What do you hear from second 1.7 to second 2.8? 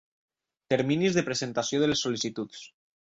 de les sol·licituds.